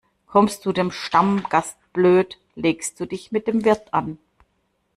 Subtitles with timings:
[0.25, 4.17] Kommst du dem Stammgast blöd, legst du dich mit dem Wirt an.